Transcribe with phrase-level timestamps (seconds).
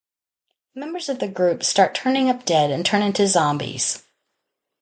[0.73, 4.01] Members of the group start turning up dead and turn into zombies.